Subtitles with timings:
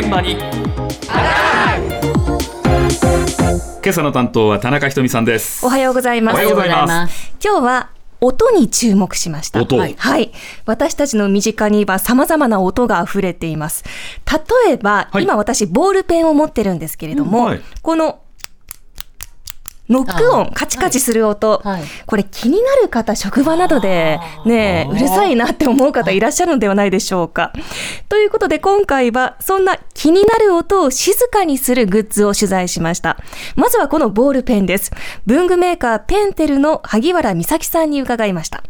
[0.00, 0.40] 現場に今
[3.90, 6.36] 朝の担当は田中ひとみさんですおはようございます。
[6.36, 7.90] おはようございます今日は
[8.22, 9.60] 音に注目しました。
[9.60, 9.94] 音はい。
[9.98, 10.32] はい
[10.64, 13.84] 私たちの身近には様々な音が溢れています。
[14.66, 18.22] 例えば、はい今私ボールペンを持ってるんですけれども、うんはいこの
[19.90, 27.52] ノック音あ、カチカチする音、はいこれ気になる方、職場などでね、うるさいなって思う方いらっしゃるのではないでしょうか。
[28.08, 33.18] ということで今回はそんな気になる音を静かにするグッズを取材しました。
[33.56, 34.92] まずはこのボールペンです。
[35.26, 38.62] 文具メーカーペンテルの萩原美咲さんに伺いました。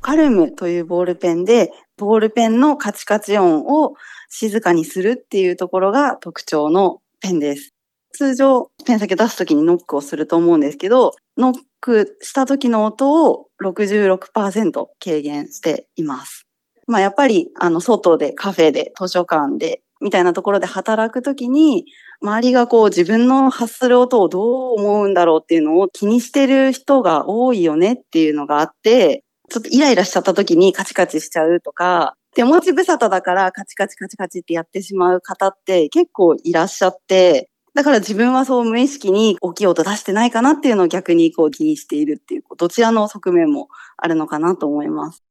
[0.00, 3.94] カルムというボールペンで、ボールペンのカチカチ音を
[4.28, 7.72] 静かにするっていうところが特徴のペンです。
[8.12, 16.46] 通常、ペン先出すときにノックをすると思うんですけど、ノックした時の音を66%軽減しています。
[16.86, 21.86] まあやっぱり、あの、外で、カフェで、図書館で、みたいなところで働くときに、
[22.20, 45.22] 周りがこう自分の発する音をどう思うんだろうっていうのを気にしてる人が多いよねっていうのがあって、ちょっとイライラしちゃった時にカチカチしちゃうとか、手持ち無沙汰だからカチカチカチカチってやってしまう方って結構いらっしゃって、だから自分はそう無意識に大きい音出してないかなっていうのを逆にこう気にしているっていう、どちらの側面もあるのかなと思います。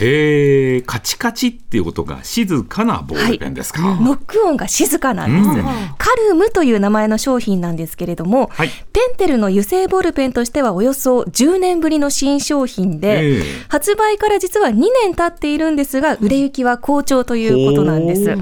[0.00, 5.48] へえカチカチっていうことが静かなボールペンですか、ノック音が静かなんです。
[5.48, 5.64] うん。
[5.98, 8.68] カルムという名前の商品なんですけれども、はい。
[8.68, 13.42] ペンテルの油性ボールペンとしてはおよそ10年ぶりの新商品で、ええ。
[13.68, 18.36] 発売から実は2年経っているんですが、売れ行きは好調ということなんです。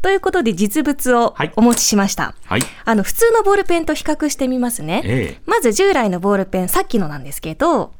[0.00, 1.52] ということで実物をはい。
[1.56, 2.34] お持ちしました。
[2.44, 2.62] はい。
[2.84, 5.02] あの、普通のボールペンと比較してみますね。
[5.04, 5.42] ええ。
[5.46, 7.92] まず従来のボールペン、さっきのなんですけど、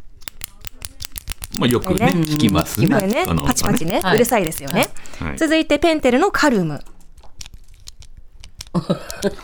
[1.59, 2.87] まあ、よくねね聞きますね。
[3.07, 3.25] ね。
[3.29, 4.89] あの、パチパチね、はいうるさいですよね。
[5.21, 5.39] はい。
[5.39, 6.81] 続いてぺんてるのカルム。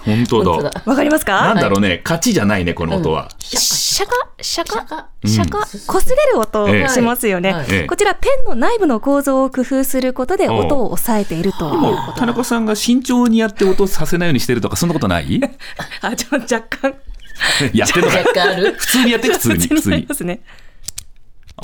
[0.05, 0.71] 本当だ。
[0.71, 0.83] だ。
[0.87, 1.43] わかりますか？
[1.43, 2.01] なんだろうね。
[2.03, 4.13] カチじゃないねこの音は、シャカ？
[4.41, 4.87] シャカ？
[4.87, 5.11] シャカ。
[5.27, 11.71] シャカ、擦れる音しますよね、こちらペンの内部の構造を工夫することで音を抑えていると。
[11.71, 15.41] でも田中さんが慎重にやって音させないようにしてるとかそんなことない？
[16.01, 16.95] あちょ若干。
[17.73, 19.95] やってるの普通にやって普通に普通に。
[19.95, 20.41] あり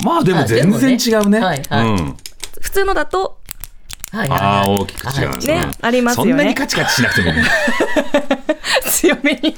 [0.03, 1.39] まあでも全然違うね。
[1.39, 2.17] はいはいうん。
[2.61, 3.44] 普通のだとはい
[4.17, 5.71] ああはい大きく違うはいね。
[5.81, 6.31] ありますよね。
[6.31, 7.31] そんなにカチカチしなくても。
[8.89, 9.55] 強めに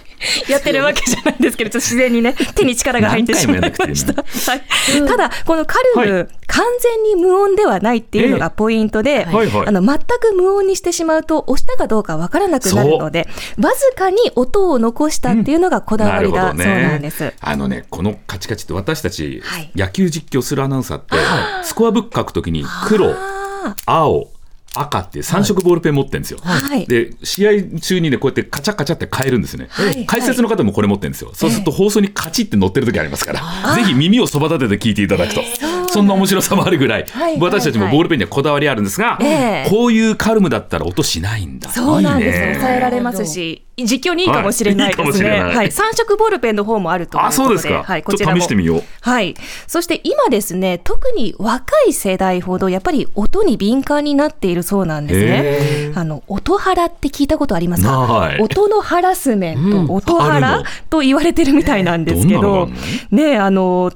[0.50, 6.28] やってるわけじゃないんですけどちょっと自然にね 手に力が入ってしまいました、はい、ただこのカルム、はい。
[6.47, 9.35] 完全に無音ではないっていうのがポイントで、ええ。
[9.35, 9.68] はいはい。
[9.68, 13.28] あの全く無音にしてしまうと押したかどうかわからなくなるので
[13.62, 17.34] わずかに音を残したっていうのがこだわりだそうなんです。
[17.39, 19.72] あのね、このカチカチって私たち、はい。
[19.75, 21.16] 野球実況するアナウンサーって、
[21.63, 24.29] スコアブック書くときに黒、あ青、
[24.76, 26.40] 赤って3色ボールペン持ってるんですよ。
[26.40, 29.68] ーはいで、試合中にね、こうやってカチャカチャって変えるんですね。
[29.70, 31.32] はい解説の方もこれ持ってるんですよ。
[31.34, 35.42] そうすると放送にカチって乗ってる時ありますから、ぜひ耳をそば立てて聞いていただくと。
[35.92, 37.06] そんな面白さもあるぐらい、
[37.40, 41.70] 私たちもボールペンにはこだわりあるんですが、ええこういうカルムだったら音しないんだ。
[41.70, 42.40] そうなんです。
[42.40, 45.30] ね抑えられますし、実況にいいかもしれないですね。
[45.40, 47.24] はい三色ボールペンの方もあると。
[47.24, 47.84] あ、そうですか。
[47.84, 48.84] はい、こちょっとちらも試してみよう。
[49.02, 49.36] はい。
[49.68, 55.92] そして今ですね、特に若い世代ほどやっぱり音に敏感になっているそうなんですへね。
[55.96, 58.08] あの、音ハラって聞いたことありますか？
[58.08, 62.69] ない音のハラスメント、うん音ハラと言われてるみたいなんですけど
[63.12, 63.92] ねあの、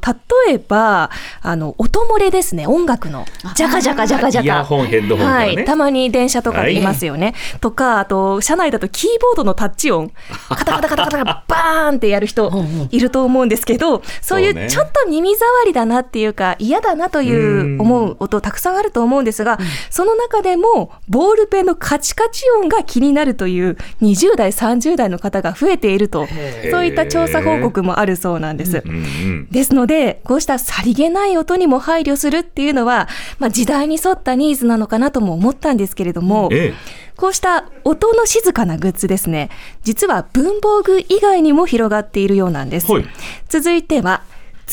[0.47, 1.09] 例えば、
[1.41, 3.25] あの、音漏れですね、音楽の。
[3.56, 4.46] ジャカジャカジャカジャカ。
[4.46, 5.56] イヤホン、ヘッドホンとかね。
[5.56, 7.34] はい、たまに電車とかでいますよね。
[7.59, 10.12] とか、あと、車内だとキーボードのタッチ音、
[10.47, 12.52] カタカタカタカタバーンってやる人
[12.91, 19.58] いると思うんですけど、そういそうちょっと耳障りだなっていうか、嫌だなという思う音たくさんあると思うんですが、
[19.90, 26.28] その中でも、ボールペンのカチカチ音が気になるという20代、30代の方が増えていると、
[26.70, 28.84] そういった調査報告もあるそうなんです。
[28.86, 29.47] うんうん。
[29.50, 33.08] ですので、こうしたさりげない音にも配慮するっていうのは、
[33.40, 36.74] まあ、時代に沿ったニーズなのかなとも思ったんですけれども、え
[37.18, 39.50] こうした音の静かなグッズですね、
[39.84, 42.91] 実は文房具以外にも広がっているようなんです。
[42.91, 43.06] はい
[43.50, 44.23] 続いては、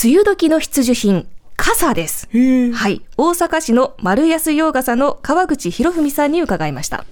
[0.03, 2.29] 梅雨時の必需品、傘です。
[2.31, 3.03] はい。
[3.17, 7.05] 大阪市の丸安洋傘の川口博文さんに伺いました。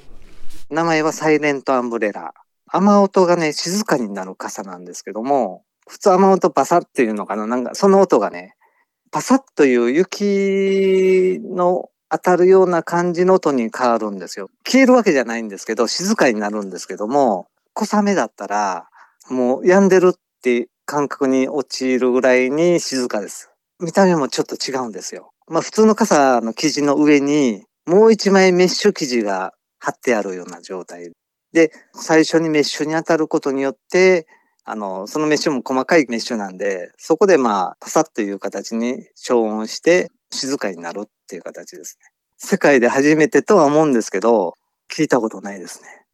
[0.70, 2.32] 名前はサイレントアンブレラ。
[2.68, 8.54] 雨音がね、静かになる傘なんですけども、普通雨音バサッっていうのかななんかその音がね、
[9.16, 14.50] パサッという雪の当たるような感じの音に変わるんですよ。
[14.62, 18.90] 消えるわけじゃないんですけど、静かになるんですけども、小雨だったら、
[19.30, 23.48] もう病んでるって感覚に陥るぐらいに静かです。
[23.80, 25.30] 見た目もちょっと違うんですよ。
[25.48, 31.10] まあ普通の傘の生地の上に、もう一枚メッシュ生地が貼ってあるような状態。
[31.54, 34.26] で、最初にメッシュに当たることによって、
[34.68, 42.10] あの、そのメッシュも細かいメッシュなんで、そこでまあ、パサッという形に消音して静かになるっていう形ですね。
[42.36, 44.54] 世界で初めてとは思うんですけど、
[44.92, 46.05] 聞いたことないですね。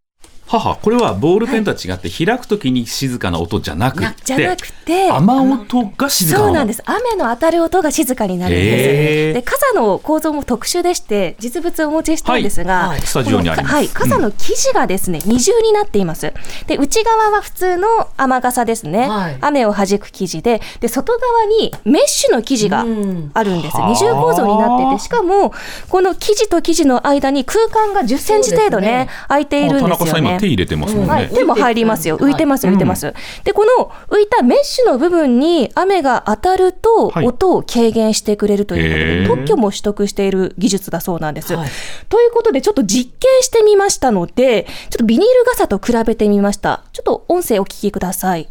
[0.59, 6.83] 母、これはボールペンとは違って、開くときに静かな音じゃなくなじゃなて、くて、雨音が静かそうなんです。
[6.85, 9.35] 雨の当たる音が静かになるんです。
[9.35, 16.33] で、傘の構造も特殊でして、実物をお持ちしたんですが、はいスタジオにありますはい、傘の生地がですね、二重になっています。
[16.67, 19.09] で、内側は普通の雨傘ですね。
[19.09, 23.77] はい雨を弾く生地で、で、外側にメッシュの生地がうんあるんです。
[23.77, 25.53] はあ二重構造になってて、しかも、
[25.89, 30.39] この生地と生地の間に空間が10センチ程度ねね、空いているんですよね。
[30.43, 31.13] 手入れてますもんね。
[31.13, 32.17] はい、手も入りますよ。
[32.17, 33.15] はい浮いてます、浮いてます。
[33.45, 41.55] で、この浮いたメッシュの部分に雨が当たると、はい音を軽減してくれるということで、特許も取得している技術だそうなんです。
[41.55, 41.71] はい
[42.09, 46.83] ということで、ちょっと実験してみましたので、ちょっとビニール傘と比べてみました。
[46.93, 48.49] ちょっと音声お聞きください。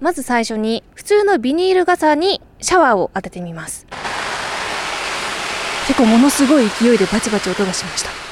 [0.00, 3.86] まず最初に、普通のビニール傘にシャワーを当ててみます。
[5.88, 8.27] 結構ものすごい勢いでバチバチ音がしました。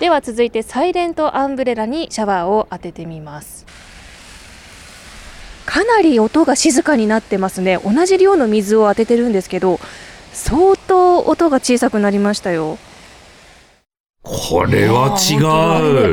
[0.00, 3.64] では続いてサイレントアンブレラにシャワーを当ててみます。
[5.64, 7.78] かなり音が静かになってますね。
[7.82, 9.80] 同じ量の水を当ててるんですけど
[10.32, 12.78] 相当音が小さくなりましたよ。
[14.28, 15.36] これは違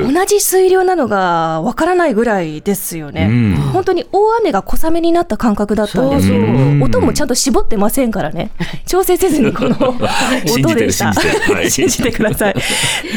[0.06, 0.14] う。
[0.14, 3.56] 同じ水量なのがわからないぐらいですよね、うん。
[3.74, 6.28] 本当に大雨が小雨になった感覚だったんです。
[6.30, 6.56] よそうそう。
[6.56, 6.84] うん。
[6.84, 8.52] 音もちゃんと絞ってませんからね。
[8.86, 9.76] 調整せずにこの
[10.54, 11.12] 音でした。
[11.68, 12.56] 信じてください。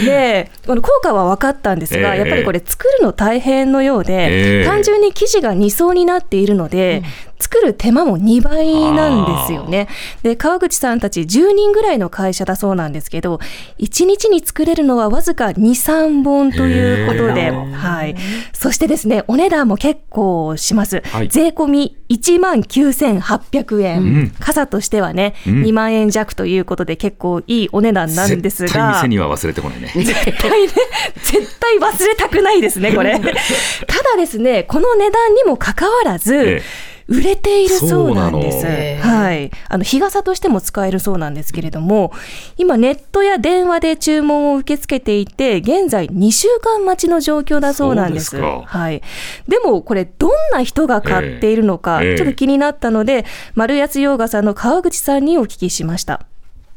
[0.07, 2.21] でこの効果は分かったんですが、ええ。
[2.21, 4.65] やっぱりこれ作るの大変のようで、ええ。
[4.65, 7.03] 単純に生地が2層になっているので、
[7.39, 9.89] 作る手間も2倍なんですよね。
[10.23, 13.41] で、川口さんたち10人ぐらいの会社だそうなんですけど、
[13.79, 18.17] 1日に作れるのはわずか2、3本ということで、はい。
[18.53, 21.03] そしてですね、お値段も結構します。
[21.07, 28.95] はい税込み1万9800円、うん傘としてはね、うん2万円弱ということで結構いいお値段なんです絶対が。
[28.95, 29.93] 店には忘れてこないね。
[29.95, 30.69] 絶対ね、
[31.23, 33.19] 絶対忘れたくないですね、これ。
[33.19, 36.63] ただですね、この値段にもかかわらず、え
[37.09, 38.67] 売れているそうなんです。
[38.67, 39.51] はい。
[39.69, 42.13] あの、日傘としても使えるそうなんですけれども、
[42.57, 48.31] 今ネットや電話で注文を受け付けていて、現在2週間待ちの状況だそうなんです。
[48.31, 49.03] そうですかはい。
[49.47, 53.25] でも、これ、どんな人が買っているのか、ええちょっと気になったので、
[53.55, 56.27] 丸安洋画さんの川口さんにお聞きしました。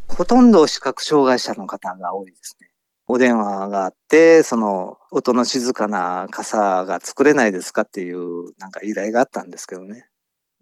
[0.08, 2.70] ほとんど視覚障害者の方が多いですね。
[3.08, 10.06] お電話があって、その音の静かな傘が作れないですかっていうなんか依頼があったんですけどね。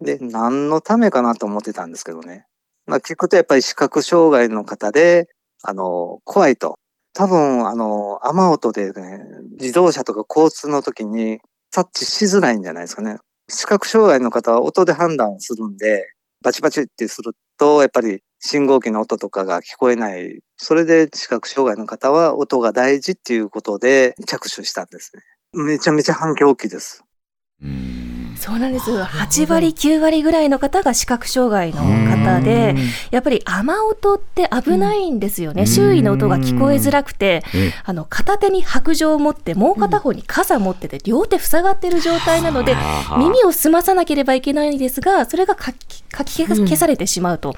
[0.00, 2.46] で、何のためかなと思ってたんですけどね。
[2.86, 5.28] まあ聞くとやっぱり視覚障害の方で、
[5.62, 6.78] あの、怖いと。
[7.14, 9.20] 多分、あの、雨音でね、
[9.58, 11.40] 自動車とか交通の時に
[11.74, 13.18] 察知しづらいんじゃないですかね。
[13.48, 16.06] 視覚障害の方は音で判断するんで、
[16.42, 20.40] バチバチってすると、やっぱり信号機の音とかが聞こえない。
[20.56, 25.22] それで視覚障害の方は音が大事っていうことで着手したんですね。
[25.64, 27.02] めちゃめちゃ反響大きいです。
[27.62, 28.07] うん
[28.38, 28.90] そうなんです。
[28.90, 31.82] 8割、9割ぐらいの方が視覚障害の
[32.16, 32.74] 方で、
[33.10, 35.62] やっぱり雨音って危ないんですよね。
[35.62, 42.76] うん周囲の音が聞こえづらくて、えあの、片手に白状を持って、もう片方に傘持ってて、両手塞がってる状態なので、
[43.16, 47.54] 耳を澄まさなければいけないんですが、それがかきかき消されてしまうと。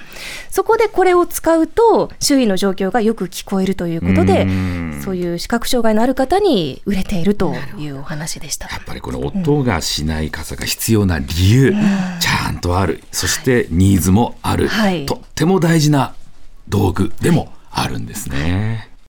[0.51, 4.47] そこでこれを使うと、周囲の状況がよく聞こえるということで、
[5.03, 8.69] そういう視覚障害のある方に売れているというお話でした。
[8.71, 11.75] やっぱりこの音がしない傘が必要な理由、
[12.21, 13.03] ちゃんとある。
[13.11, 14.69] そしてニーズもある。
[14.69, 16.15] はいとっても大事な
[16.69, 18.90] 道具でもあるんですね。